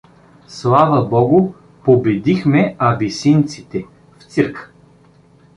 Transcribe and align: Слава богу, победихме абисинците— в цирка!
Слава 0.47 1.03
богу, 1.05 1.53
победихме 1.85 2.75
абисинците— 2.79 3.85
в 4.19 4.23
цирка! 4.23 4.71